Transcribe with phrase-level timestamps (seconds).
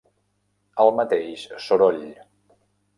[0.85, 2.05] El mateix Soroll